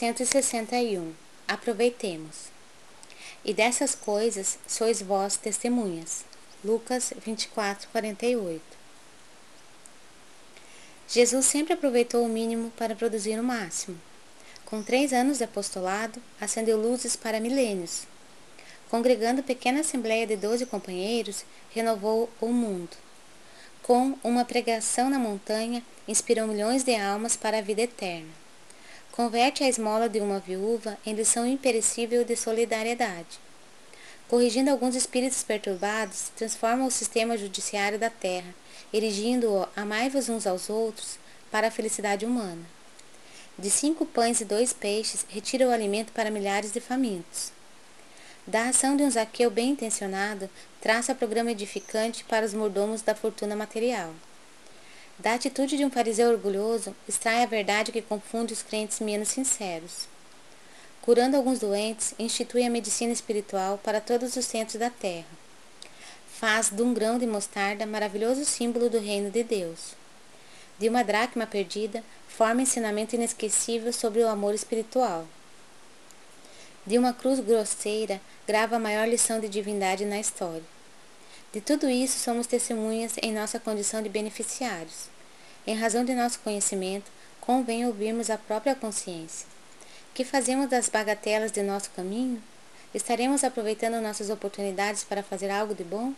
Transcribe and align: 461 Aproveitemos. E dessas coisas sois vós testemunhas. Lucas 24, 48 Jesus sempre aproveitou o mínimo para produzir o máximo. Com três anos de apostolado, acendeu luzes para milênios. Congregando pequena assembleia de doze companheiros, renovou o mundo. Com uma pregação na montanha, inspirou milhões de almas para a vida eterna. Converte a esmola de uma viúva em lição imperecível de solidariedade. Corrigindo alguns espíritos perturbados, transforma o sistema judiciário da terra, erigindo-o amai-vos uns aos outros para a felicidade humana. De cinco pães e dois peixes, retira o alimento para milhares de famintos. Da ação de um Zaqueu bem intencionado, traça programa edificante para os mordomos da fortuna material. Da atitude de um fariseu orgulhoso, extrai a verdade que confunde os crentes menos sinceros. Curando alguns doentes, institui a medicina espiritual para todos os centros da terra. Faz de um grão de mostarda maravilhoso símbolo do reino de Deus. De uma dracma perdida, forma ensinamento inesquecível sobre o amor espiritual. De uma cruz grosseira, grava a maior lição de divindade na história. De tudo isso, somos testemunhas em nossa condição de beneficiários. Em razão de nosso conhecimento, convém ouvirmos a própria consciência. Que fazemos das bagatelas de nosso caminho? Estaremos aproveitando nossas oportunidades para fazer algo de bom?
461 0.00 1.12
Aproveitemos. 1.46 2.46
E 3.44 3.52
dessas 3.52 3.94
coisas 3.94 4.58
sois 4.66 5.02
vós 5.02 5.36
testemunhas. 5.36 6.24
Lucas 6.64 7.12
24, 7.22 7.86
48 7.88 8.62
Jesus 11.06 11.44
sempre 11.44 11.74
aproveitou 11.74 12.24
o 12.24 12.30
mínimo 12.30 12.70
para 12.78 12.96
produzir 12.96 13.38
o 13.38 13.44
máximo. 13.44 14.00
Com 14.64 14.82
três 14.82 15.12
anos 15.12 15.36
de 15.36 15.44
apostolado, 15.44 16.18
acendeu 16.40 16.80
luzes 16.80 17.14
para 17.14 17.38
milênios. 17.38 18.04
Congregando 18.88 19.42
pequena 19.42 19.80
assembleia 19.80 20.26
de 20.26 20.34
doze 20.34 20.64
companheiros, 20.64 21.44
renovou 21.74 22.30
o 22.40 22.46
mundo. 22.46 22.96
Com 23.82 24.16
uma 24.24 24.46
pregação 24.46 25.10
na 25.10 25.18
montanha, 25.18 25.82
inspirou 26.08 26.46
milhões 26.46 26.84
de 26.84 26.94
almas 26.94 27.36
para 27.36 27.58
a 27.58 27.62
vida 27.62 27.82
eterna. 27.82 28.39
Converte 29.12 29.64
a 29.64 29.68
esmola 29.68 30.08
de 30.08 30.20
uma 30.20 30.38
viúva 30.38 30.96
em 31.04 31.14
lição 31.14 31.44
imperecível 31.44 32.24
de 32.24 32.36
solidariedade. 32.36 33.40
Corrigindo 34.28 34.70
alguns 34.70 34.94
espíritos 34.94 35.42
perturbados, 35.42 36.30
transforma 36.36 36.86
o 36.86 36.90
sistema 36.90 37.36
judiciário 37.36 37.98
da 37.98 38.08
terra, 38.08 38.54
erigindo-o 38.94 39.66
amai-vos 39.74 40.28
uns 40.28 40.46
aos 40.46 40.70
outros 40.70 41.18
para 41.50 41.66
a 41.66 41.70
felicidade 41.70 42.24
humana. 42.24 42.62
De 43.58 43.68
cinco 43.68 44.06
pães 44.06 44.40
e 44.40 44.44
dois 44.44 44.72
peixes, 44.72 45.26
retira 45.28 45.66
o 45.66 45.72
alimento 45.72 46.12
para 46.12 46.30
milhares 46.30 46.72
de 46.72 46.80
famintos. 46.80 47.52
Da 48.46 48.68
ação 48.68 48.96
de 48.96 49.02
um 49.02 49.10
Zaqueu 49.10 49.50
bem 49.50 49.70
intencionado, 49.70 50.48
traça 50.80 51.14
programa 51.14 51.50
edificante 51.50 52.24
para 52.24 52.46
os 52.46 52.54
mordomos 52.54 53.02
da 53.02 53.14
fortuna 53.14 53.56
material. 53.56 54.14
Da 55.22 55.34
atitude 55.34 55.76
de 55.76 55.84
um 55.84 55.90
fariseu 55.90 56.30
orgulhoso, 56.30 56.96
extrai 57.06 57.42
a 57.42 57.46
verdade 57.46 57.92
que 57.92 58.00
confunde 58.00 58.54
os 58.54 58.62
crentes 58.62 59.00
menos 59.00 59.28
sinceros. 59.28 60.08
Curando 61.02 61.36
alguns 61.36 61.58
doentes, 61.58 62.14
institui 62.18 62.64
a 62.64 62.70
medicina 62.70 63.12
espiritual 63.12 63.78
para 63.84 64.00
todos 64.00 64.34
os 64.34 64.46
centros 64.46 64.78
da 64.78 64.88
terra. 64.88 65.26
Faz 66.38 66.70
de 66.70 66.82
um 66.82 66.94
grão 66.94 67.18
de 67.18 67.26
mostarda 67.26 67.84
maravilhoso 67.84 68.46
símbolo 68.46 68.88
do 68.88 68.98
reino 68.98 69.30
de 69.30 69.42
Deus. 69.42 69.94
De 70.78 70.88
uma 70.88 71.04
dracma 71.04 71.46
perdida, 71.46 72.02
forma 72.26 72.62
ensinamento 72.62 73.14
inesquecível 73.14 73.92
sobre 73.92 74.22
o 74.22 74.28
amor 74.28 74.54
espiritual. 74.54 75.26
De 76.86 76.96
uma 76.96 77.12
cruz 77.12 77.40
grosseira, 77.40 78.22
grava 78.46 78.76
a 78.76 78.80
maior 78.80 79.06
lição 79.06 79.38
de 79.38 79.50
divindade 79.50 80.06
na 80.06 80.18
história. 80.18 80.79
De 81.52 81.60
tudo 81.60 81.88
isso, 81.88 82.18
somos 82.20 82.46
testemunhas 82.46 83.14
em 83.20 83.32
nossa 83.32 83.58
condição 83.58 84.00
de 84.00 84.08
beneficiários. 84.08 85.08
Em 85.66 85.74
razão 85.74 86.04
de 86.04 86.14
nosso 86.14 86.38
conhecimento, 86.40 87.10
convém 87.40 87.84
ouvirmos 87.84 88.30
a 88.30 88.38
própria 88.38 88.76
consciência. 88.76 89.48
Que 90.14 90.24
fazemos 90.24 90.70
das 90.70 90.88
bagatelas 90.88 91.50
de 91.50 91.62
nosso 91.62 91.90
caminho? 91.90 92.40
Estaremos 92.94 93.42
aproveitando 93.42 94.00
nossas 94.00 94.30
oportunidades 94.30 95.02
para 95.02 95.24
fazer 95.24 95.50
algo 95.50 95.74
de 95.74 95.82
bom? 95.82 96.14